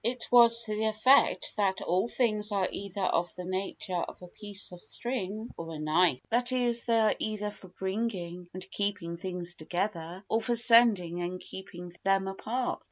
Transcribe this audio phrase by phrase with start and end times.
[0.03, 4.27] It was to the effect that all things are either of the nature of a
[4.27, 6.17] piece of string or a knife.
[6.31, 11.39] That is, they are either for bringing and keeping things together, or for sending and
[11.39, 12.79] keeping them apart.